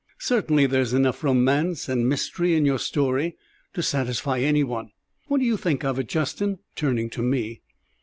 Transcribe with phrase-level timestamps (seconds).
[0.17, 3.37] "Certainly there is enough romance and mystery in your story
[3.75, 4.89] to satisfy any one.
[5.27, 7.61] What do you think of it, Justin?" turning to me.